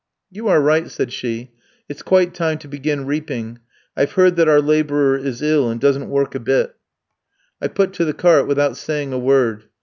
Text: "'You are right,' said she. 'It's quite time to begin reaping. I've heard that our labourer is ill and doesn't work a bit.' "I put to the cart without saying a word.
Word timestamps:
"'You 0.31 0.47
are 0.47 0.59
right,' 0.59 0.89
said 0.89 1.13
she. 1.13 1.51
'It's 1.87 2.01
quite 2.01 2.33
time 2.33 2.57
to 2.57 2.67
begin 2.67 3.05
reaping. 3.05 3.59
I've 3.95 4.13
heard 4.13 4.35
that 4.37 4.47
our 4.47 4.59
labourer 4.59 5.15
is 5.15 5.43
ill 5.43 5.69
and 5.69 5.79
doesn't 5.79 6.09
work 6.09 6.33
a 6.33 6.39
bit.' 6.39 6.73
"I 7.61 7.67
put 7.67 7.93
to 7.93 8.05
the 8.05 8.13
cart 8.15 8.47
without 8.47 8.77
saying 8.77 9.13
a 9.13 9.19
word. 9.19 9.65